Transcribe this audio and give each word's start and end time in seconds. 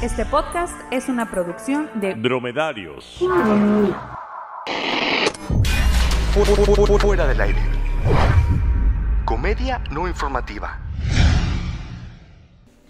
Este 0.00 0.24
podcast 0.24 0.80
es 0.92 1.08
una 1.08 1.28
producción 1.28 1.90
de 1.94 2.14
Dromedarios. 2.14 3.18
Fuera 7.00 7.26
del 7.26 7.40
aire. 7.40 7.58
Comedia 9.24 9.82
no 9.90 10.06
informativa. 10.06 10.78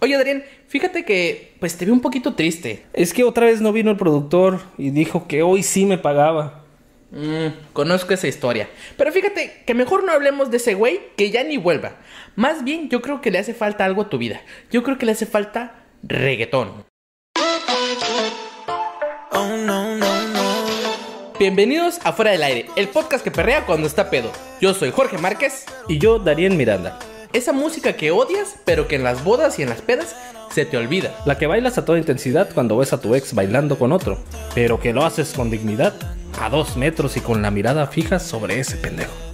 Oye, 0.01 0.15
Adrián, 0.15 0.43
fíjate 0.67 1.03
que 1.03 1.55
pues 1.59 1.77
te 1.77 1.85
vi 1.85 1.91
un 1.91 1.99
poquito 1.99 2.35
triste. 2.35 2.85
Es 2.93 3.11
que 3.11 3.23
otra 3.23 3.47
vez 3.47 3.59
no 3.59 3.73
vino 3.73 3.89
el 3.89 3.97
productor 3.97 4.59
y 4.77 4.91
dijo 4.91 5.27
que 5.27 5.41
hoy 5.41 5.63
sí 5.63 5.87
me 5.87 5.97
pagaba. 5.97 6.63
Mm, 7.09 7.73
conozco 7.73 8.13
esa 8.13 8.27
historia. 8.27 8.69
Pero 8.97 9.11
fíjate 9.11 9.63
que 9.65 9.73
mejor 9.73 10.03
no 10.03 10.11
hablemos 10.11 10.51
de 10.51 10.57
ese 10.57 10.75
güey 10.75 10.99
que 11.17 11.31
ya 11.31 11.43
ni 11.43 11.57
vuelva. 11.57 11.93
Más 12.35 12.63
bien, 12.63 12.87
yo 12.87 13.01
creo 13.01 13.19
que 13.19 13.31
le 13.31 13.39
hace 13.39 13.55
falta 13.55 13.83
algo 13.83 14.03
a 14.03 14.09
tu 14.09 14.19
vida. 14.19 14.41
Yo 14.69 14.83
creo 14.83 14.99
que 14.99 15.07
le 15.07 15.13
hace 15.13 15.25
falta 15.25 15.85
reggaetón. 16.03 16.88
Bienvenidos 21.39 21.99
a 22.03 22.11
Fuera 22.11 22.31
del 22.31 22.43
Aire, 22.43 22.65
el 22.75 22.89
podcast 22.89 23.23
que 23.23 23.31
perrea 23.31 23.65
cuando 23.65 23.87
está 23.87 24.09
pedo. 24.09 24.29
Yo 24.59 24.73
soy 24.73 24.91
Jorge 24.91 25.17
Márquez. 25.17 25.63
Y 25.87 25.97
yo, 25.97 26.19
Darien 26.19 26.57
Miranda. 26.57 26.99
Esa 27.31 27.53
música 27.53 27.93
que 27.93 28.11
odias, 28.11 28.57
pero 28.65 28.89
que 28.89 28.97
en 28.97 29.05
las 29.05 29.23
bodas 29.23 29.57
y 29.57 29.61
en 29.61 29.69
las 29.69 29.81
pedas 29.81 30.17
se 30.51 30.65
te 30.65 30.75
olvida. 30.75 31.15
La 31.25 31.37
que 31.37 31.47
bailas 31.47 31.77
a 31.77 31.85
toda 31.85 31.97
intensidad 31.97 32.49
cuando 32.53 32.75
ves 32.75 32.91
a 32.91 32.99
tu 32.99 33.15
ex 33.15 33.33
bailando 33.33 33.79
con 33.79 33.93
otro, 33.93 34.17
pero 34.53 34.81
que 34.81 34.91
lo 34.91 35.05
haces 35.05 35.31
con 35.31 35.49
dignidad, 35.49 35.93
a 36.41 36.49
dos 36.49 36.75
metros 36.75 37.15
y 37.15 37.21
con 37.21 37.41
la 37.41 37.51
mirada 37.51 37.87
fija 37.87 38.19
sobre 38.19 38.59
ese 38.59 38.75
pendejo. 38.75 39.28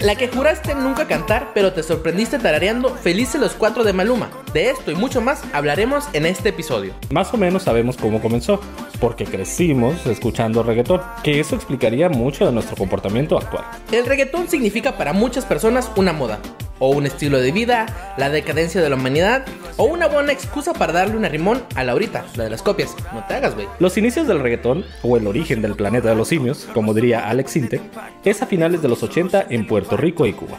La 0.00 0.14
que 0.14 0.28
juraste 0.28 0.74
nunca 0.74 1.06
cantar, 1.06 1.52
pero 1.54 1.72
te 1.72 1.82
sorprendiste 1.82 2.38
tarareando 2.38 2.94
Felices 2.94 3.40
los 3.40 3.54
Cuatro 3.54 3.82
de 3.82 3.94
Maluma. 3.94 4.28
De 4.52 4.68
esto 4.68 4.90
y 4.90 4.94
mucho 4.94 5.22
más 5.22 5.42
hablaremos 5.54 6.04
en 6.12 6.26
este 6.26 6.50
episodio. 6.50 6.92
Más 7.10 7.32
o 7.32 7.38
menos 7.38 7.62
sabemos 7.62 7.96
cómo 7.96 8.20
comenzó, 8.20 8.60
porque 9.00 9.24
crecimos 9.24 10.06
escuchando 10.06 10.62
reggaetón, 10.62 11.00
que 11.24 11.40
eso 11.40 11.56
explicaría 11.56 12.10
mucho 12.10 12.44
de 12.44 12.52
nuestro 12.52 12.76
comportamiento 12.76 13.38
actual. 13.38 13.64
El 13.90 14.04
reggaetón 14.04 14.48
significa 14.48 14.98
para 14.98 15.14
muchas 15.14 15.46
personas 15.46 15.90
una 15.96 16.12
moda, 16.12 16.40
o 16.78 16.90
un 16.90 17.06
estilo 17.06 17.38
de 17.38 17.52
vida, 17.52 18.14
la 18.18 18.28
decadencia 18.28 18.82
de 18.82 18.90
la 18.90 18.96
humanidad, 18.96 19.46
o 19.76 19.84
una 19.84 20.08
buena 20.08 20.32
excusa 20.32 20.72
para 20.72 20.92
darle 20.92 21.16
una 21.16 21.28
rimón 21.28 21.62
a 21.74 21.84
Laurita, 21.84 22.24
la 22.36 22.44
de 22.44 22.50
las 22.50 22.62
copias. 22.62 22.94
No 23.12 23.24
te 23.26 23.34
hagas, 23.34 23.54
güey. 23.54 23.68
Los 23.78 23.96
inicios 23.96 24.26
del 24.26 24.40
reggaetón, 24.40 24.84
o 25.02 25.16
el 25.16 25.26
origen 25.26 25.62
del 25.62 25.74
planeta 25.76 26.08
de 26.08 26.14
los 26.14 26.28
simios, 26.28 26.68
como 26.72 26.94
diría 26.94 27.28
Alex 27.28 27.52
Sintek, 27.52 27.82
es 28.24 28.42
a 28.42 28.46
finales 28.46 28.82
de 28.82 28.88
los 28.88 29.02
80 29.02 29.46
en 29.50 29.66
Puerto 29.66 29.96
Rico 29.96 30.26
y 30.26 30.32
Cuba, 30.32 30.58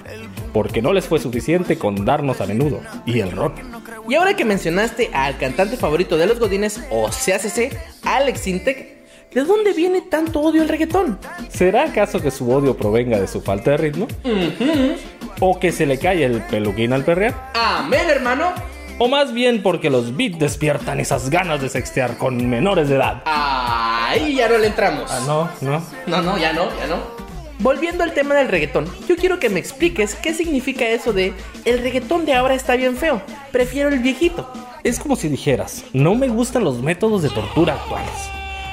porque 0.53 0.81
no 0.81 0.93
les 0.93 1.05
fue 1.05 1.19
suficiente 1.19 1.77
con 1.77 2.05
darnos 2.05 2.41
a 2.41 2.45
menudo 2.45 2.81
y 3.05 3.19
el 3.19 3.31
rock. 3.31 3.55
Y 4.07 4.15
ahora 4.15 4.35
que 4.35 4.45
mencionaste 4.45 5.09
al 5.13 5.37
cantante 5.37 5.77
favorito 5.77 6.17
de 6.17 6.27
los 6.27 6.39
godines, 6.39 6.81
o 6.91 7.09
CACC, 7.09 7.77
Alex 8.03 8.39
Sintek, 8.39 8.97
¿de 9.33 9.43
dónde 9.43 9.73
viene 9.73 10.01
tanto 10.01 10.41
odio 10.41 10.61
al 10.61 10.69
reggaetón? 10.69 11.19
¿Será 11.49 11.83
acaso 11.83 12.21
que 12.21 12.31
su 12.31 12.49
odio 12.51 12.77
provenga 12.77 13.19
de 13.19 13.27
su 13.27 13.41
falta 13.41 13.71
de 13.71 13.77
ritmo? 13.77 14.07
¿O 15.39 15.59
que 15.59 15.71
se 15.71 15.85
le 15.85 15.97
cae 15.97 16.23
el 16.23 16.41
peluquín 16.43 16.93
al 16.93 17.03
perrear? 17.03 17.51
Amén, 17.53 18.09
hermano. 18.09 18.76
¿O 18.99 19.07
más 19.07 19.31
bien 19.31 19.61
porque 19.61 19.91
los 19.91 20.17
beats 20.17 20.39
despiertan 20.39 20.99
esas 20.99 21.29
ganas 21.29 21.61
de 21.61 21.69
sextear 21.69 22.17
con 22.17 22.49
menores 22.49 22.89
de 22.89 22.95
edad? 22.95 23.21
Ahí 23.25 24.35
ya 24.35 24.49
no 24.49 24.57
le 24.57 24.67
entramos. 24.67 25.11
Ah, 25.11 25.21
no, 25.27 25.49
no. 25.61 25.83
No, 26.07 26.21
no, 26.23 26.37
ya 26.39 26.51
no, 26.51 26.65
ya 26.79 26.87
no. 26.87 26.97
Volviendo 27.59 28.03
al 28.03 28.13
tema 28.13 28.33
del 28.33 28.47
reggaetón, 28.47 28.87
yo 29.07 29.15
quiero 29.15 29.37
que 29.37 29.49
me 29.49 29.59
expliques 29.59 30.15
qué 30.15 30.33
significa 30.33 30.87
eso 30.87 31.13
de 31.13 31.33
el 31.65 31.79
reggaetón 31.79 32.25
de 32.25 32.33
ahora 32.33 32.55
está 32.55 32.75
bien 32.75 32.97
feo, 32.97 33.21
prefiero 33.51 33.89
el 33.89 33.99
viejito. 33.99 34.51
Es 34.83 34.99
como 34.99 35.15
si 35.15 35.27
dijeras, 35.27 35.83
no 35.93 36.15
me 36.15 36.27
gustan 36.27 36.63
los 36.63 36.81
métodos 36.81 37.21
de 37.21 37.29
tortura 37.29 37.75
actuales. 37.75 38.29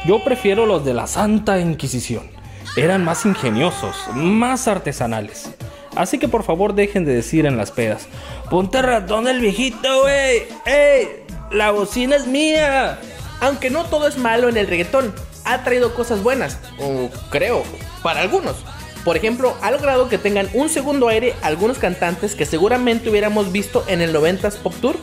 Yo 0.06 0.24
prefiero 0.24 0.64
los 0.64 0.84
de 0.86 0.94
la 0.94 1.06
Santa 1.06 1.60
Inquisición. 1.60 2.30
Eran 2.76 3.04
más 3.04 3.26
ingeniosos, 3.26 3.94
más 4.14 4.68
artesanales. 4.68 5.50
Así 5.96 6.18
que 6.18 6.28
por 6.28 6.42
favor 6.42 6.74
dejen 6.74 7.04
de 7.04 7.14
decir 7.14 7.46
en 7.46 7.56
las 7.56 7.70
pedas, 7.70 8.08
ponte 8.50 8.82
ratón 8.82 9.28
el 9.28 9.40
viejito, 9.40 10.04
wey. 10.04 10.42
¡Ey! 10.66 11.24
La 11.50 11.70
bocina 11.70 12.16
es 12.16 12.26
mía. 12.26 12.98
Aunque 13.40 13.70
no 13.70 13.84
todo 13.84 14.08
es 14.08 14.16
malo 14.16 14.48
en 14.48 14.56
el 14.56 14.66
reggaetón, 14.66 15.14
ha 15.44 15.62
traído 15.62 15.94
cosas 15.94 16.22
buenas, 16.22 16.58
o 16.78 17.10
creo, 17.30 17.62
para 18.02 18.20
algunos. 18.20 18.56
Por 19.04 19.16
ejemplo, 19.16 19.54
ha 19.60 19.70
logrado 19.70 20.08
que 20.08 20.16
tengan 20.16 20.48
un 20.54 20.70
segundo 20.70 21.08
aire 21.08 21.34
algunos 21.42 21.78
cantantes 21.78 22.34
que 22.34 22.46
seguramente 22.46 23.10
hubiéramos 23.10 23.52
visto 23.52 23.84
en 23.86 24.00
el 24.00 24.14
90s 24.14 24.56
Pop 24.56 24.74
Tour, 24.80 24.96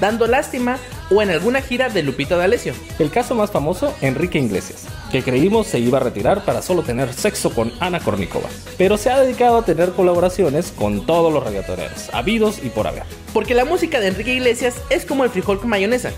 dando 0.00 0.28
lástima 0.28 0.78
o 1.10 1.22
en 1.22 1.30
alguna 1.30 1.60
gira 1.62 1.88
de 1.88 2.02
Lupita 2.02 2.36
D'Alessio. 2.36 2.74
El 2.98 3.10
caso 3.10 3.34
más 3.34 3.50
famoso, 3.50 3.94
Enrique 4.00 4.38
Iglesias, 4.38 4.86
que 5.10 5.22
creímos 5.22 5.66
se 5.66 5.78
iba 5.78 5.98
a 5.98 6.02
retirar 6.02 6.44
para 6.44 6.62
solo 6.62 6.82
tener 6.82 7.12
sexo 7.12 7.50
con 7.50 7.72
Ana 7.80 8.00
Kornikova, 8.00 8.48
pero 8.76 8.96
se 8.96 9.10
ha 9.10 9.20
dedicado 9.20 9.58
a 9.58 9.64
tener 9.64 9.92
colaboraciones 9.92 10.72
con 10.72 11.06
todos 11.06 11.32
los 11.32 11.44
reggaetoneros, 11.44 12.10
habidos 12.12 12.62
y 12.64 12.68
por 12.68 12.86
haber. 12.86 13.04
Porque 13.32 13.54
la 13.54 13.64
música 13.64 14.00
de 14.00 14.08
Enrique 14.08 14.34
Iglesias 14.34 14.76
es 14.90 15.04
como 15.04 15.24
el 15.24 15.30
frijol 15.30 15.60
con 15.60 15.70
mayonesa. 15.70 16.12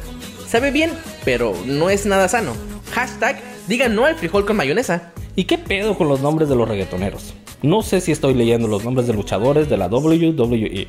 Sabe 0.47 0.71
bien, 0.71 0.91
pero 1.25 1.55
no 1.67 1.91
es 1.91 2.07
nada 2.07 2.29
sano. 2.29 2.53
Hashtag 2.93 3.41
diga 3.69 3.89
no 3.89 4.05
al 4.05 4.17
frijol 4.17 4.45
con 4.45 4.57
mayonesa. 4.57 5.13
¿Y 5.37 5.45
qué 5.45 5.59
pedo 5.59 5.97
con 5.97 6.09
los 6.09 6.21
nombres 6.21 6.49
de 6.49 6.57
los 6.57 6.69
reggaetoneros? 6.69 7.35
No 7.63 7.83
sé 7.83 8.01
si 8.01 8.11
estoy 8.11 8.35
leyendo 8.35 8.69
los 8.69 8.85
nombres 8.85 9.07
de 9.07 9.13
luchadores 9.13 9.69
de 9.69 9.77
la 9.77 9.87
WWE, 9.87 10.89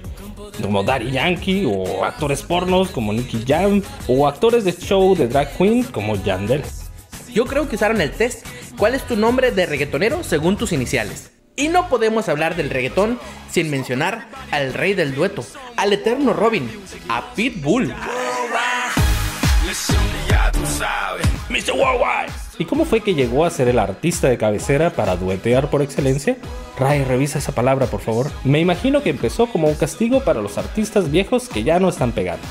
como 0.62 0.84
Daddy 0.84 1.12
Yankee, 1.12 1.66
o 1.66 2.03
actores 2.03 2.41
pornos 2.41 2.89
como 2.89 3.13
Nicky 3.13 3.44
Jam, 3.47 3.81
o 4.07 4.28
actores 4.28 4.63
de 4.63 4.73
show 4.73 5.16
de 5.16 5.28
drag 5.28 5.56
queen 5.57 5.84
como 5.84 6.16
Yandel. 6.16 6.63
Yo 7.34 7.45
creo 7.45 7.69
que 7.69 7.75
usaron 7.75 8.01
el 8.01 8.12
test. 8.12 8.45
¿Cuál 8.78 8.95
es 8.95 9.06
tu 9.06 9.16
nombre 9.16 9.51
de 9.51 9.66
reggaetonero 9.66 10.23
según 10.23 10.57
tus 10.57 10.72
iniciales? 10.72 11.31
Y 11.56 11.67
no 11.67 11.90
podemos 11.90 12.29
hablar 12.29 12.56
del 12.56 12.69
reggaetón 12.69 13.19
sin 13.50 13.69
mencionar 13.69 14.28
al 14.51 14.73
rey 14.73 14.94
del 14.94 15.13
dueto, 15.13 15.45
al 15.78 15.94
eterno 15.94 16.34
Robin, 16.34 16.69
a 17.09 17.34
Pitbull. 17.35 17.94
Mr. 21.50 21.73
Worldwide. 21.73 22.31
¿Y 22.61 22.66
cómo 22.66 22.85
fue 22.85 23.01
que 23.01 23.16
llegó 23.16 23.44
a 23.44 23.49
ser 23.49 23.69
el 23.69 23.79
artista 23.79 24.29
de 24.29 24.38
cabecera 24.38 24.91
para 24.91 25.16
duetear 25.16 25.72
por 25.72 25.81
excelencia? 25.81 26.38
Ray, 26.77 27.03
revisa 27.03 27.39
esa 27.39 27.53
palabra, 27.53 27.88
por 27.88 28.01
favor. 28.01 28.29
Me 28.44 28.59
imagino 28.59 29.01
que 29.01 29.09
empezó 29.09 29.47
como 29.47 29.67
un 29.67 29.73
castigo 29.73 30.23
para 30.23 30.44
los 30.44 30.59
artistas 30.59 31.09
viejos 31.09 31.49
que 31.49 31.63
ya 31.63 31.79
no 31.79 31.89
están 31.89 32.11
pegando. 32.11 32.45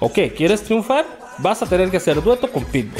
Ok, 0.00 0.18
¿quieres 0.34 0.62
triunfar? 0.62 1.04
Vas 1.36 1.60
a 1.60 1.66
tener 1.66 1.90
que 1.90 1.98
hacer 1.98 2.22
dueto 2.22 2.50
con 2.50 2.64
Pitbull. 2.64 2.98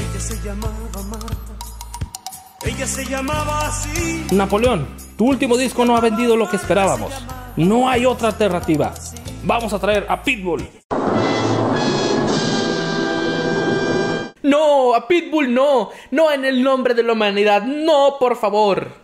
Ella 2.66 2.86
se 2.86 3.06
llamaba 3.06 3.69
así. 3.69 4.26
Napoleón, 4.30 4.88
tu 5.16 5.30
último 5.30 5.56
disco 5.56 5.86
no 5.86 5.96
ha 5.96 6.00
vendido 6.02 6.36
lo 6.36 6.50
que 6.50 6.56
esperábamos. 6.56 7.14
No 7.56 7.88
hay 7.88 8.04
otra 8.04 8.28
alternativa. 8.28 8.92
Vamos 9.42 9.72
a 9.72 9.78
traer 9.78 10.04
a 10.06 10.22
Pitbull. 10.22 10.69
No, 14.42 14.94
a 14.94 15.06
Pitbull 15.06 15.53
no. 15.53 15.91
No 16.10 16.30
en 16.32 16.44
el 16.44 16.62
nombre 16.62 16.94
de 16.94 17.03
la 17.03 17.12
humanidad. 17.12 17.62
No, 17.62 18.16
por 18.19 18.36
favor. 18.36 19.03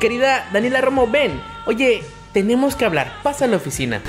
Querida 0.00 0.48
Daniela 0.52 0.80
Romo, 0.80 1.06
ven. 1.06 1.40
Oye, 1.66 2.02
tenemos 2.32 2.76
que 2.76 2.84
hablar. 2.84 3.12
Pasa 3.22 3.46
a 3.46 3.48
la 3.48 3.56
oficina. 3.56 4.02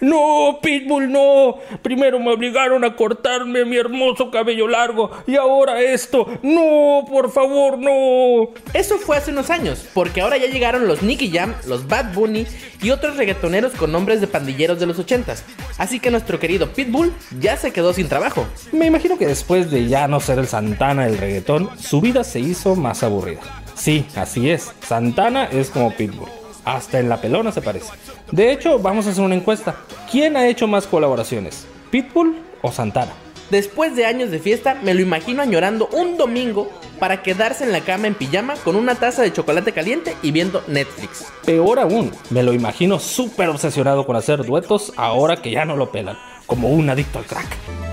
No, 0.00 0.58
Pitbull, 0.60 1.10
no. 1.10 1.56
Primero 1.82 2.18
me 2.18 2.32
obligaron 2.32 2.84
a 2.84 2.96
cortarme 2.96 3.64
mi 3.64 3.76
hermoso 3.76 4.30
cabello 4.30 4.68
largo 4.68 5.10
y 5.26 5.36
ahora 5.36 5.80
esto. 5.80 6.26
No, 6.42 7.04
por 7.08 7.30
favor, 7.30 7.78
no. 7.78 8.50
Eso 8.72 8.98
fue 8.98 9.16
hace 9.16 9.30
unos 9.30 9.50
años, 9.50 9.86
porque 9.94 10.20
ahora 10.20 10.36
ya 10.36 10.46
llegaron 10.46 10.86
los 10.86 11.02
Nicky 11.02 11.30
Jam, 11.30 11.54
los 11.66 11.86
Bad 11.88 12.12
Bunny 12.14 12.46
y 12.82 12.90
otros 12.90 13.16
reggaetoneros 13.16 13.72
con 13.72 13.92
nombres 13.92 14.20
de 14.20 14.26
pandilleros 14.26 14.80
de 14.80 14.86
los 14.86 14.98
ochentas. 14.98 15.44
Así 15.78 16.00
que 16.00 16.10
nuestro 16.10 16.38
querido 16.38 16.72
Pitbull 16.72 17.12
ya 17.40 17.56
se 17.56 17.72
quedó 17.72 17.92
sin 17.92 18.08
trabajo. 18.08 18.46
Me 18.72 18.86
imagino 18.86 19.18
que 19.18 19.26
después 19.26 19.70
de 19.70 19.88
ya 19.88 20.08
no 20.08 20.20
ser 20.20 20.38
el 20.38 20.48
Santana 20.48 21.06
del 21.06 21.18
reggaetón, 21.18 21.70
su 21.78 22.00
vida 22.00 22.24
se 22.24 22.40
hizo 22.40 22.74
más 22.76 23.02
aburrida. 23.02 23.40
Sí, 23.74 24.06
así 24.16 24.50
es. 24.50 24.72
Santana 24.86 25.44
es 25.46 25.70
como 25.70 25.92
Pitbull. 25.94 26.43
Hasta 26.64 26.98
en 26.98 27.08
la 27.08 27.20
pelona 27.20 27.52
se 27.52 27.62
parece. 27.62 27.92
De 28.30 28.52
hecho, 28.52 28.78
vamos 28.78 29.06
a 29.06 29.10
hacer 29.10 29.24
una 29.24 29.34
encuesta. 29.34 29.76
¿Quién 30.10 30.36
ha 30.36 30.46
hecho 30.46 30.66
más 30.66 30.86
colaboraciones? 30.86 31.66
¿Pitbull 31.90 32.36
o 32.62 32.72
Santana? 32.72 33.12
Después 33.50 33.94
de 33.94 34.06
años 34.06 34.30
de 34.30 34.38
fiesta, 34.38 34.74
me 34.82 34.94
lo 34.94 35.02
imagino 35.02 35.42
añorando 35.42 35.88
un 35.92 36.16
domingo 36.16 36.70
para 36.98 37.22
quedarse 37.22 37.64
en 37.64 37.72
la 37.72 37.82
cama 37.82 38.06
en 38.06 38.14
pijama 38.14 38.54
con 38.54 38.74
una 38.74 38.94
taza 38.94 39.22
de 39.22 39.32
chocolate 39.32 39.72
caliente 39.72 40.16
y 40.22 40.30
viendo 40.32 40.64
Netflix. 40.66 41.26
Peor 41.44 41.78
aún, 41.78 42.10
me 42.30 42.42
lo 42.42 42.54
imagino 42.54 42.98
súper 42.98 43.50
obsesionado 43.50 44.06
con 44.06 44.16
hacer 44.16 44.44
duetos 44.44 44.92
ahora 44.96 45.36
que 45.36 45.50
ya 45.50 45.66
no 45.66 45.76
lo 45.76 45.92
pelan, 45.92 46.18
como 46.46 46.68
un 46.68 46.88
adicto 46.88 47.18
al 47.18 47.26
crack. 47.26 47.83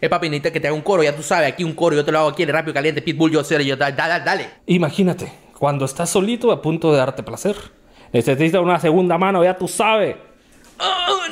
Eh, 0.00 0.08
papi, 0.08 0.28
necesita 0.30 0.50
que 0.50 0.60
te 0.60 0.68
haga 0.68 0.74
un 0.74 0.82
coro, 0.82 1.02
ya 1.02 1.14
tú 1.14 1.22
sabes, 1.22 1.52
aquí 1.52 1.62
un 1.62 1.74
coro, 1.74 1.94
yo 1.94 2.04
te 2.04 2.10
lo 2.10 2.20
hago 2.20 2.28
aquí, 2.30 2.42
el 2.42 2.48
rápido 2.48 2.72
caliente, 2.72 3.02
pitbull, 3.02 3.30
yo 3.30 3.44
sé, 3.44 3.62
yo, 3.64 3.76
dale, 3.76 3.94
dale, 3.94 4.24
dale. 4.24 4.50
Imagínate, 4.66 5.30
cuando 5.58 5.84
estás 5.84 6.08
solito 6.08 6.50
a 6.52 6.62
punto 6.62 6.90
de 6.90 6.98
darte 6.98 7.22
placer. 7.22 7.54
Necesitas 8.12 8.60
una 8.62 8.80
segunda 8.80 9.18
mano, 9.18 9.44
ya 9.44 9.56
tú 9.56 9.68
sabes. 9.68 10.16
Ah, 10.78 11.26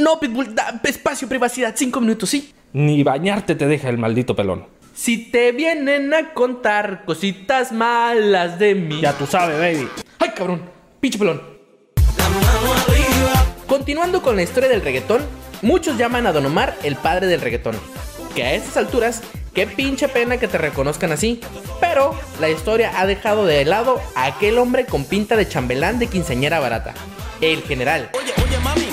no, 0.00 0.18
pitbull, 0.18 0.54
da 0.54 0.80
espacio, 0.82 1.28
privacidad, 1.28 1.72
cinco 1.76 2.00
minutos, 2.00 2.28
sí. 2.28 2.52
Ni 2.72 3.02
bañarte 3.02 3.54
te 3.54 3.66
deja 3.66 3.88
el 3.88 3.98
maldito 3.98 4.34
pelón. 4.34 4.66
Si 4.94 5.30
te 5.30 5.52
vienen 5.52 6.12
a 6.12 6.34
contar 6.34 7.04
cositas 7.04 7.70
malas 7.70 8.58
de 8.58 8.74
mí. 8.74 9.00
Ya 9.00 9.12
tú 9.12 9.26
sabes, 9.26 9.58
baby. 9.58 9.88
¡Ay, 10.18 10.30
cabrón! 10.34 10.62
¡Pinche 10.98 11.18
pelón! 11.18 11.40
Continuando 13.68 14.20
con 14.20 14.34
la 14.34 14.42
historia 14.42 14.68
del 14.68 14.80
reggaetón, 14.80 15.22
muchos 15.62 15.96
llaman 15.96 16.26
a 16.26 16.32
Don 16.32 16.46
Omar 16.46 16.76
el 16.82 16.96
padre 16.96 17.28
del 17.28 17.40
reggaetón. 17.40 17.76
Que 18.38 18.44
a 18.44 18.54
estas 18.54 18.76
alturas, 18.76 19.20
qué 19.52 19.66
pinche 19.66 20.06
pena 20.06 20.36
que 20.36 20.46
te 20.46 20.58
reconozcan 20.58 21.10
así. 21.10 21.40
Pero 21.80 22.14
la 22.40 22.48
historia 22.48 22.92
ha 22.94 23.04
dejado 23.04 23.44
de 23.44 23.64
lado 23.64 24.00
a 24.14 24.26
aquel 24.26 24.58
hombre 24.58 24.86
con 24.86 25.04
pinta 25.04 25.34
de 25.34 25.48
chambelán 25.48 25.98
de 25.98 26.06
quinceañera 26.06 26.60
barata. 26.60 26.94
El 27.40 27.62
general. 27.62 28.10
Oye, 28.14 28.32
oye, 28.36 28.58
mami, 28.62 28.86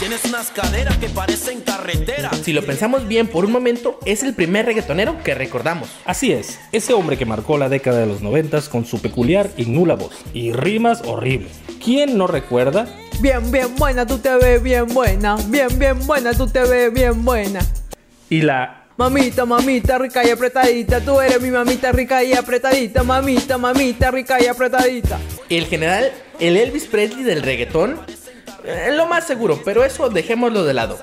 tienes 0.00 0.24
unas 0.24 0.50
caderas 0.50 0.96
que 0.96 1.08
parecen 1.08 1.60
carretera. 1.60 2.32
Si 2.42 2.52
lo 2.52 2.66
pensamos 2.66 3.06
bien 3.06 3.28
por 3.28 3.44
un 3.44 3.52
momento, 3.52 4.00
es 4.04 4.24
el 4.24 4.34
primer 4.34 4.66
reggaetonero 4.66 5.22
que 5.22 5.36
recordamos. 5.36 5.88
Así 6.04 6.32
es, 6.32 6.58
ese 6.72 6.92
hombre 6.92 7.16
que 7.16 7.24
marcó 7.24 7.58
la 7.58 7.68
década 7.68 8.00
de 8.00 8.06
los 8.06 8.20
noventas 8.20 8.68
con 8.68 8.84
su 8.84 9.00
peculiar 9.00 9.48
y 9.56 9.66
nula 9.66 9.94
voz 9.94 10.24
y 10.32 10.50
rimas 10.50 11.02
horribles. 11.02 11.52
¿Quién 11.84 12.18
no 12.18 12.26
recuerda? 12.26 12.88
Bien, 13.20 13.48
bien 13.52 13.76
buena, 13.76 14.04
tú 14.08 14.18
te 14.18 14.34
ves 14.34 14.60
bien 14.60 14.88
buena. 14.88 15.36
Bien, 15.46 15.68
bien 15.78 16.04
buena, 16.04 16.34
tú 16.34 16.48
te 16.48 16.62
ves 16.62 16.92
bien 16.92 17.24
buena. 17.24 17.60
Y 18.32 18.40
la 18.40 18.86
Mamita, 18.96 19.44
mamita, 19.44 19.98
rica 19.98 20.24
y 20.26 20.30
apretadita. 20.30 21.02
Tú 21.02 21.20
eres 21.20 21.38
mi 21.38 21.50
mamita 21.50 21.92
rica 21.92 22.24
y 22.24 22.32
apretadita. 22.32 23.02
Mamita, 23.02 23.58
mamita, 23.58 24.10
rica 24.10 24.42
y 24.42 24.46
apretadita. 24.46 25.18
El 25.50 25.66
general, 25.66 26.10
el 26.40 26.56
Elvis 26.56 26.86
Presley 26.86 27.24
del 27.24 27.42
reggaetón, 27.42 28.00
eh, 28.64 28.88
lo 28.96 29.06
más 29.06 29.26
seguro, 29.26 29.60
pero 29.62 29.84
eso 29.84 30.08
dejémoslo 30.08 30.64
de 30.64 30.72
lado. 30.72 30.98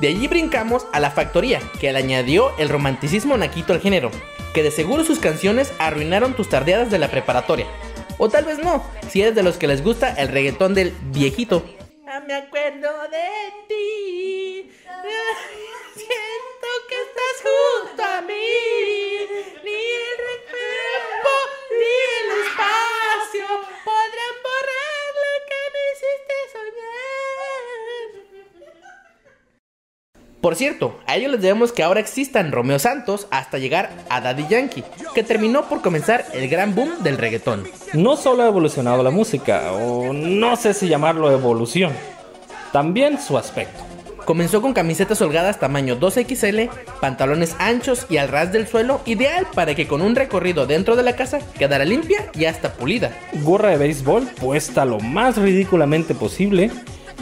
De 0.00 0.06
allí 0.06 0.28
brincamos 0.28 0.86
a 0.92 1.00
la 1.00 1.10
factoría, 1.10 1.60
que 1.80 1.92
le 1.92 1.98
añadió 1.98 2.56
el 2.56 2.68
romanticismo 2.68 3.36
naquito 3.36 3.72
al 3.72 3.80
género, 3.80 4.12
que 4.54 4.62
de 4.62 4.70
seguro 4.70 5.02
sus 5.02 5.18
canciones 5.18 5.72
arruinaron 5.80 6.34
tus 6.34 6.48
tardeadas 6.48 6.92
de 6.92 7.00
la 7.00 7.10
preparatoria. 7.10 7.66
O 8.18 8.28
tal 8.28 8.44
vez 8.44 8.60
no, 8.60 8.84
si 9.10 9.22
eres 9.22 9.34
de 9.34 9.42
los 9.42 9.56
que 9.56 9.66
les 9.66 9.82
gusta 9.82 10.12
el 10.12 10.28
reggaetón 10.28 10.72
del 10.74 10.94
viejito. 11.10 11.64
Me 12.20 12.34
acuerdo 12.34 13.08
de 13.08 13.52
ti. 13.68 14.70
Por 30.46 30.54
cierto, 30.54 30.96
a 31.08 31.16
ellos 31.16 31.32
les 31.32 31.42
debemos 31.42 31.72
que 31.72 31.82
ahora 31.82 31.98
existan 31.98 32.52
Romeo 32.52 32.78
Santos 32.78 33.26
hasta 33.32 33.58
llegar 33.58 33.90
a 34.08 34.20
Daddy 34.20 34.46
Yankee, 34.48 34.84
que 35.12 35.24
terminó 35.24 35.64
por 35.64 35.82
comenzar 35.82 36.24
el 36.34 36.48
gran 36.48 36.72
boom 36.72 37.02
del 37.02 37.18
reggaetón. 37.18 37.64
no 37.94 38.16
solo 38.16 38.44
ha 38.44 38.46
evolucionado 38.46 39.02
la 39.02 39.10
música, 39.10 39.72
o 39.72 40.12
no 40.12 40.54
sé 40.54 40.72
si 40.72 40.86
llamarlo 40.86 41.32
evolución, 41.32 41.92
también 42.70 43.20
su 43.20 43.36
aspecto. 43.36 43.82
Comenzó 44.24 44.62
con 44.62 44.72
camisetas 44.72 45.20
holgadas 45.20 45.58
tamaño 45.58 45.98
2XL, 45.98 46.70
pantalones 47.00 47.56
anchos 47.58 48.06
y 48.08 48.18
al 48.18 48.28
ras 48.28 48.52
del 48.52 48.68
suelo, 48.68 49.00
ideal 49.04 49.48
para 49.52 49.74
que 49.74 49.88
con 49.88 50.00
un 50.00 50.14
recorrido 50.14 50.64
dentro 50.64 50.94
de 50.94 51.02
la 51.02 51.16
casa 51.16 51.40
quedara 51.58 51.84
limpia 51.84 52.30
y 52.34 52.44
hasta 52.44 52.72
pulida. 52.74 53.10
Gorra 53.42 53.70
de 53.70 53.78
béisbol 53.78 54.28
puesta 54.40 54.84
lo 54.84 55.00
más 55.00 55.38
ridículamente 55.38 56.14
posible 56.14 56.70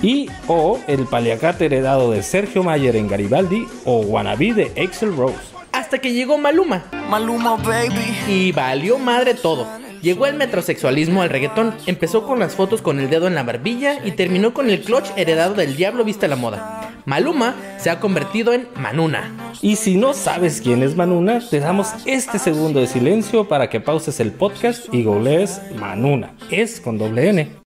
y 0.04 0.28
o 0.48 0.78
el 0.86 1.06
paliacate 1.06 1.64
heredado 1.64 2.10
de 2.10 2.22
Sergio 2.22 2.62
Mayer 2.62 2.94
en 2.94 3.08
Garibaldi 3.08 3.66
o 3.86 4.00
wannabe 4.00 4.52
de 4.52 4.82
Axel 4.84 5.16
Rose. 5.16 5.34
Hasta 5.72 5.98
que 5.98 6.12
llegó 6.12 6.36
Maluma 6.36 6.84
Maluma, 7.08 7.56
baby. 7.56 8.14
y 8.28 8.52
valió 8.52 8.98
madre 8.98 9.32
todo. 9.34 9.66
Llegó 10.02 10.26
el 10.26 10.34
metrosexualismo 10.34 11.22
al 11.22 11.30
reggaetón, 11.30 11.74
empezó 11.86 12.26
con 12.26 12.38
las 12.38 12.54
fotos 12.54 12.82
con 12.82 13.00
el 13.00 13.08
dedo 13.08 13.26
en 13.26 13.34
la 13.34 13.42
barbilla 13.42 14.04
y 14.04 14.10
terminó 14.10 14.52
con 14.52 14.68
el 14.68 14.82
clutch 14.82 15.08
heredado 15.16 15.54
del 15.54 15.74
diablo 15.74 16.04
vista 16.04 16.26
a 16.26 16.28
la 16.28 16.36
moda. 16.36 16.90
Maluma 17.06 17.54
se 17.78 17.88
ha 17.88 18.00
convertido 18.00 18.52
en 18.52 18.68
Manuna. 18.76 19.54
Y 19.62 19.76
si 19.76 19.96
no 19.96 20.12
sabes 20.12 20.60
quién 20.60 20.82
es 20.82 20.94
Manuna, 20.94 21.40
te 21.48 21.60
damos 21.60 21.88
este 22.04 22.38
segundo 22.38 22.80
de 22.80 22.86
silencio 22.86 23.48
para 23.48 23.70
que 23.70 23.80
pauses 23.80 24.20
el 24.20 24.32
podcast 24.32 24.92
y 24.92 25.04
googlees 25.04 25.62
Manuna. 25.78 26.34
Es 26.50 26.80
con 26.82 26.98
doble 26.98 27.30
N. 27.30 27.63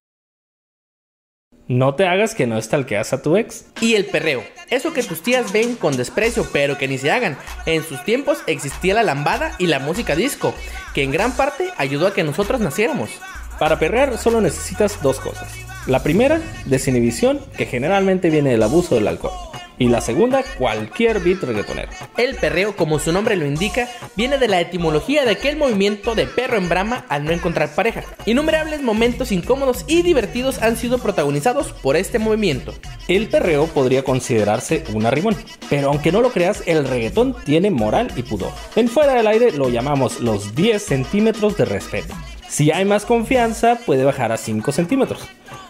No 1.69 1.93
te 1.93 2.07
hagas 2.07 2.33
que 2.33 2.47
no 2.47 2.57
estalqueas 2.57 3.13
a 3.13 3.21
tu 3.21 3.37
ex. 3.37 3.65
Y 3.79 3.93
el 3.93 4.05
perreo, 4.05 4.43
eso 4.71 4.91
que 4.91 5.03
tus 5.03 5.21
tías 5.21 5.53
ven 5.53 5.75
con 5.75 5.95
desprecio, 5.95 6.47
pero 6.51 6.79
que 6.79 6.87
ni 6.87 6.97
se 6.97 7.11
hagan. 7.11 7.37
En 7.67 7.83
sus 7.83 8.03
tiempos 8.03 8.39
existía 8.47 8.95
la 8.95 9.03
lambada 9.03 9.53
y 9.59 9.67
la 9.67 9.77
música 9.77 10.15
disco, 10.15 10.55
que 10.95 11.03
en 11.03 11.11
gran 11.11 11.31
parte 11.37 11.69
ayudó 11.77 12.07
a 12.07 12.13
que 12.15 12.23
nosotros 12.23 12.59
naciéramos. 12.59 13.11
Para 13.59 13.77
perrear 13.77 14.17
solo 14.17 14.41
necesitas 14.41 14.99
dos 15.03 15.19
cosas. 15.19 15.53
La 15.85 16.01
primera, 16.01 16.41
desinhibición, 16.65 17.39
que 17.55 17.67
generalmente 17.67 18.31
viene 18.31 18.49
del 18.49 18.63
abuso 18.63 18.95
del 18.95 19.07
alcohol. 19.07 19.58
Y 19.79 19.87
la 19.87 20.01
segunda, 20.01 20.43
cualquier 20.57 21.21
beat 21.21 21.41
reggaetonero. 21.41 21.89
El 22.17 22.35
perreo, 22.35 22.75
como 22.75 22.99
su 22.99 23.13
nombre 23.13 23.37
lo 23.37 23.45
indica, 23.45 23.87
viene 24.17 24.37
de 24.37 24.49
la 24.49 24.59
etimología 24.59 25.23
de 25.23 25.31
aquel 25.31 25.55
movimiento 25.55 26.15
de 26.15 26.27
perro 26.27 26.57
en 26.57 26.67
brama 26.67 27.05
al 27.07 27.23
no 27.23 27.31
encontrar 27.31 27.73
pareja. 27.73 28.03
Innumerables 28.25 28.81
momentos 28.81 29.31
incómodos 29.31 29.85
y 29.87 30.01
divertidos 30.01 30.61
han 30.61 30.75
sido 30.75 30.97
protagonizados 30.97 31.71
por 31.71 31.95
este 31.95 32.19
movimiento. 32.19 32.73
El 33.07 33.29
perreo 33.29 33.67
podría 33.67 34.03
considerarse 34.03 34.83
un 34.93 35.05
arrimón, 35.05 35.37
pero 35.69 35.87
aunque 35.87 36.11
no 36.11 36.19
lo 36.19 36.31
creas, 36.31 36.61
el 36.65 36.85
reggaetón 36.85 37.33
tiene 37.45 37.71
moral 37.71 38.11
y 38.17 38.23
pudor. 38.23 38.51
En 38.75 38.89
fuera 38.89 39.13
del 39.13 39.27
aire 39.27 39.53
lo 39.53 39.69
llamamos 39.69 40.19
los 40.19 40.55
10 40.55 40.83
centímetros 40.83 41.55
de 41.55 41.63
respeto. 41.63 42.13
Si 42.49 42.71
hay 42.71 42.83
más 42.83 43.05
confianza, 43.05 43.79
puede 43.85 44.03
bajar 44.03 44.31
a 44.31 44.37
5 44.37 44.71
centímetros. 44.73 45.21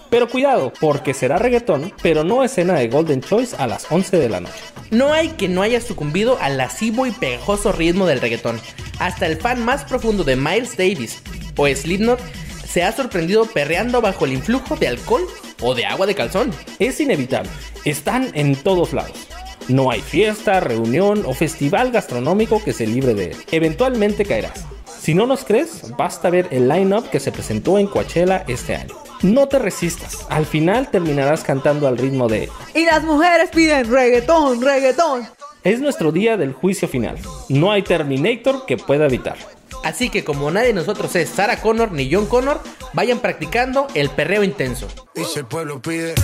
Pero 0.10 0.28
cuidado, 0.28 0.74
porque 0.80 1.14
será 1.14 1.38
reggaetón, 1.38 1.94
pero 2.02 2.24
no 2.24 2.44
escena 2.44 2.74
de 2.74 2.88
Golden 2.88 3.22
Choice 3.22 3.56
a 3.58 3.68
las 3.68 3.92
11 3.92 4.18
de 4.18 4.30
la 4.30 4.40
noche. 4.40 4.56
No 4.92 5.14
hay 5.14 5.30
quien 5.30 5.54
no 5.54 5.62
haya 5.62 5.80
sucumbido 5.82 6.38
al 6.42 6.58
lascivo 6.58 7.06
y 7.06 7.12
pegajoso 7.12 7.72
ritmo 7.72 8.08
del 8.08 8.22
reggaetón. 8.22 8.60
Hasta 9.00 9.28
el 9.28 9.38
fan 9.38 9.64
más 9.64 9.84
profundo 9.84 10.24
de 10.24 10.36
Miles 10.36 10.76
Davis 10.76 11.22
o 11.56 11.68
Slipknot 11.68 12.20
se 12.68 12.84
ha 12.84 12.92
sorprendido 12.92 13.46
perreando 13.46 14.02
bajo 14.02 14.26
el 14.26 14.34
influjo 14.34 14.76
de 14.76 14.88
alcohol 14.88 15.26
o 15.62 15.76
de 15.76 15.86
agua 15.86 16.08
de 16.08 16.16
calzón. 16.16 16.52
Es 16.80 17.00
inevitable, 17.00 17.50
están 17.86 18.32
en 18.34 18.56
todos 18.56 18.94
lados. 18.94 19.28
No 19.68 19.92
hay 19.92 20.02
fiesta, 20.02 20.60
reunión 20.60 21.24
o 21.28 21.34
festival 21.34 21.92
gastronómico 21.92 22.64
que 22.64 22.74
se 22.74 22.88
libre 22.88 23.14
de 23.14 23.26
él. 23.32 23.38
Eventualmente 23.52 24.26
caerás. 24.26 24.66
Si 25.00 25.14
no 25.14 25.28
nos 25.28 25.46
crees, 25.46 25.96
basta 25.96 26.30
ver 26.30 26.48
el 26.50 26.68
line-up 26.68 27.10
que 27.10 27.20
se 27.20 27.32
presentó 27.32 27.78
en 27.78 27.88
Coachella 27.88 28.44
este 28.48 28.76
año. 28.76 29.09
No 29.22 29.48
te 29.48 29.60
resistas, 29.60 30.26
al 30.30 30.46
final 30.46 30.90
terminarás 30.90 31.44
cantando 31.44 31.88
al 31.88 31.98
ritmo 31.98 32.30
de 32.30 32.50
Y 32.74 32.86
las 32.86 33.04
mujeres 33.04 33.50
piden 33.50 33.92
reggaetón, 33.92 34.62
reggaetón. 34.62 35.28
Es 35.64 35.82
nuestro 35.82 36.14
día 36.14 36.38
del 36.38 36.54
juicio 36.54 36.88
final. 36.88 37.18
No 37.50 37.72
hay 37.74 37.84
Terminator 37.84 38.66
que 38.66 38.78
pueda 38.78 39.08
evitar. 39.08 39.36
Así 39.84 40.10
que 40.10 40.24
como 40.24 40.50
nadie 40.52 40.68
de 40.68 40.74
nosotros 40.74 41.14
es 41.18 41.30
Sarah 41.30 41.62
Connor 41.62 41.92
ni 41.92 42.12
John 42.12 42.28
Connor, 42.28 42.62
vayan 42.94 43.20
practicando 43.20 43.88
el 43.94 44.10
perreo 44.10 44.44
intenso. 44.44 44.88
Y 45.16 45.26
si 45.26 45.40
el 45.40 45.46
pueblo 45.46 45.82
pide, 45.82 46.16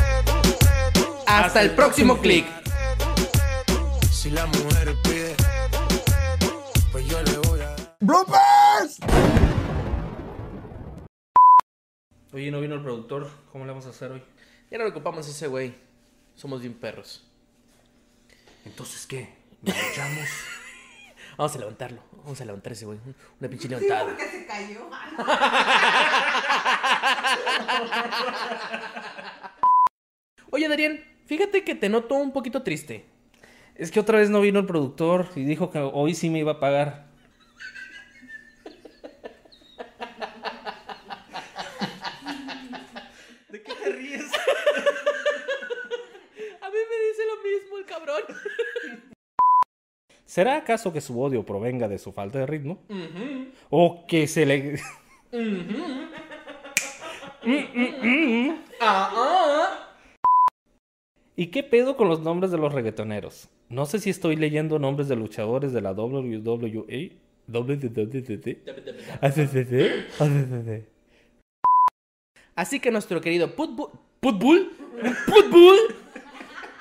Hasta 1.27 1.61
el 1.61 1.71
próximo 1.71 2.17
clic. 2.19 2.45
si 4.09 4.29
la 4.29 4.45
mujer 4.45 4.95
pide, 5.03 5.35
pues 6.93 7.05
yo 7.07 7.21
le 7.23 7.37
voy 7.39 7.59
a. 7.59 9.44
Oye, 12.35 12.51
no 12.51 12.59
vino 12.59 12.75
el 12.75 12.81
productor. 12.81 13.29
¿Cómo 13.49 13.63
le 13.63 13.71
vamos 13.71 13.85
a 13.85 13.91
hacer 13.91 14.11
hoy? 14.11 14.21
Ya 14.69 14.77
no 14.77 14.83
le 14.83 14.89
ocupamos 14.89 15.25
a 15.25 15.29
ese 15.29 15.47
güey. 15.47 15.73
Somos 16.35 16.59
bien 16.59 16.73
perros. 16.73 17.25
Entonces, 18.65 19.07
¿qué? 19.07 19.29
¿Nos 19.61 19.73
echamos? 19.73 20.27
Vamos 21.37 21.55
a 21.55 21.59
levantarlo. 21.59 22.01
Vamos 22.23 22.41
a 22.41 22.43
levantar 22.43 22.73
ese 22.73 22.85
güey. 22.85 22.99
Una 23.39 23.49
pinche 23.49 23.69
levantada. 23.69 24.17
se 24.17 24.45
cayó. 24.45 24.81
Oye, 30.51 30.67
Darien, 30.67 31.05
fíjate 31.27 31.63
que 31.63 31.73
te 31.73 31.87
noto 31.87 32.15
un 32.15 32.33
poquito 32.33 32.63
triste. 32.63 33.05
Es 33.75 33.91
que 33.91 34.01
otra 34.01 34.19
vez 34.19 34.29
no 34.29 34.41
vino 34.41 34.59
el 34.59 34.65
productor 34.65 35.29
y 35.37 35.45
dijo 35.45 35.71
que 35.71 35.79
hoy 35.79 36.13
sí 36.13 36.29
me 36.29 36.39
iba 36.39 36.51
a 36.51 36.59
pagar. 36.59 37.05
¿Será 50.25 50.57
acaso 50.57 50.91
que 50.91 51.01
su 51.01 51.21
odio 51.21 51.45
provenga 51.45 51.87
de 51.87 51.99
su 51.99 52.11
falta 52.11 52.39
de 52.39 52.47
ritmo? 52.47 52.83
¿O 53.69 54.05
que 54.07 54.27
se 54.27 54.45
le... 54.45 54.79
Ah, 58.81 59.11
ah. 59.13 59.97
¿Y 61.35 61.47
qué 61.47 61.61
pedo 61.63 61.95
con 61.95 62.09
los 62.09 62.21
nombres 62.21 62.51
de 62.51 62.57
los 62.57 62.73
reggaetoneros? 62.73 63.49
No 63.69 63.85
sé 63.85 63.99
si 63.99 64.09
estoy 64.09 64.35
leyendo 64.35 64.79
nombres 64.79 65.07
de 65.07 65.15
luchadores 65.15 65.71
de 65.71 65.81
la 65.81 65.91
WWE. 65.93 67.17
Así 72.55 72.79
que 72.79 72.91
nuestro 72.91 73.21
querido 73.21 73.55
Pitbull... 73.55 73.91
Putbull. 74.19 74.71
Putbull 75.27 76.04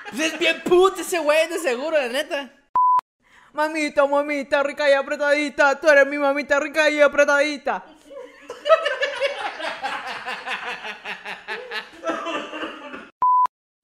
pues 0.09 0.33
es 0.33 0.39
bien 0.39 0.61
puto 0.63 1.01
ese 1.01 1.19
güey, 1.19 1.47
de 1.49 1.59
seguro, 1.59 1.97
la 1.97 2.07
neta. 2.07 2.51
Mamita, 3.53 4.05
mamita, 4.05 4.63
rica 4.63 4.89
y 4.89 4.93
apretadita. 4.93 5.79
Tú 5.79 5.89
eres 5.89 6.05
mi 6.07 6.17
mamita 6.17 6.59
rica 6.59 6.89
y 6.89 6.99
apretadita. 7.01 7.85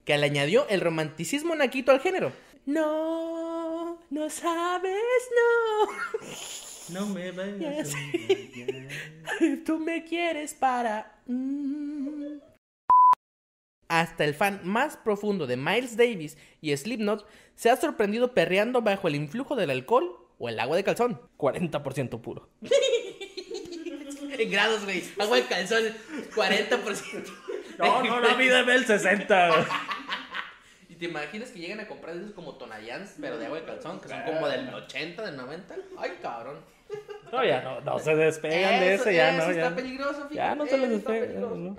que 0.04 0.18
le 0.18 0.26
añadió 0.26 0.66
el 0.68 0.80
romanticismo 0.80 1.54
naquito 1.54 1.92
al 1.92 2.00
género. 2.00 2.32
No, 2.66 3.98
no 4.10 4.30
sabes, 4.30 5.28
no. 6.90 7.00
No 7.00 7.06
me 7.06 7.30
vayas. 7.32 7.92
Tú 9.64 9.78
me 9.78 10.04
quieres 10.04 10.54
para... 10.54 11.20
Mm, 11.26 11.81
hasta 14.02 14.24
el 14.24 14.34
fan 14.34 14.60
más 14.64 14.96
profundo 14.96 15.46
de 15.46 15.56
Miles 15.56 15.96
Davis 15.96 16.36
y 16.60 16.76
Slipknot 16.76 17.26
se 17.54 17.70
ha 17.70 17.76
sorprendido 17.76 18.34
perreando 18.34 18.82
bajo 18.82 19.08
el 19.08 19.14
influjo 19.14 19.54
del 19.54 19.70
alcohol 19.70 20.16
o 20.38 20.48
el 20.48 20.58
agua 20.58 20.76
de 20.76 20.84
calzón. 20.84 21.20
40% 21.38 22.20
puro. 22.20 22.48
en 24.38 24.50
grados, 24.50 24.84
güey. 24.84 25.04
Agua 25.18 25.36
de 25.36 25.44
calzón, 25.44 25.84
40%. 26.34 27.32
no, 27.78 28.02
no, 28.02 28.20
no, 28.20 28.36
mídeme 28.36 28.74
el 28.74 28.84
60. 28.84 29.66
¿Y 30.88 30.96
te 30.96 31.04
imaginas 31.04 31.50
que 31.50 31.60
llegan 31.60 31.80
a 31.80 31.86
comprar 31.86 32.16
esos 32.16 32.32
como 32.32 32.56
tonallans, 32.56 33.14
pero 33.20 33.38
de 33.38 33.46
agua 33.46 33.60
de 33.60 33.66
calzón, 33.66 34.00
que 34.00 34.08
son 34.08 34.22
como 34.22 34.48
del 34.48 34.68
80, 34.68 35.24
del 35.24 35.36
90? 35.36 35.76
Ay, 35.98 36.10
cabrón. 36.20 36.58
No, 37.30 37.44
ya 37.44 37.62
no, 37.62 37.80
no 37.80 37.98
se 37.98 38.14
despegan 38.14 38.80
de 38.80 38.94
ese, 38.94 39.14
ya 39.14 39.32
no. 39.32 39.44
Está 39.44 39.70
ya, 39.70 39.74
peligroso, 39.74 40.28
fíjate. 40.28 40.34
Ya 40.34 40.54
no 40.54 40.66
se 40.66 40.76
les 40.76 40.90
despegan. 40.90 41.78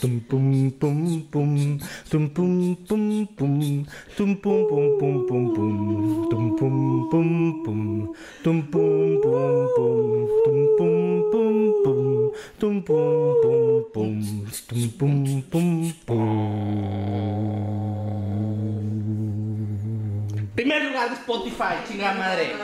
Tum 0.00 0.20
pum 0.28 0.70
pum 0.80 1.22
pum 1.32 1.78
tum 2.10 2.28
pum 2.28 2.76
pum 2.86 3.26
pum 3.36 3.76
tum 4.16 4.36
pum 4.36 4.58
pum 4.68 4.84
pum 4.98 5.14
pum 5.28 5.44
pum 5.56 5.74
tum 6.30 6.44
pum 6.58 6.76
pum 7.10 7.28
pum 7.64 7.80
tum 8.44 8.62
pum 8.70 9.20
pum 9.22 9.68
pum 9.76 9.92
tum 10.44 10.58
pum 10.76 10.94
pum 11.32 11.56
pum 11.84 12.32
tum 12.60 12.74
pum 12.82 13.06
pum 13.42 13.82
pum 13.92 14.12
tum 14.68 14.88
pum 14.98 15.42
pum 15.50 15.68
pum 16.06 16.18
Primer 20.54 20.80
lugar 20.84 21.08
de 21.10 21.16
Spotify, 21.16 21.74
chingada 21.86 22.18
madre. 22.18 22.56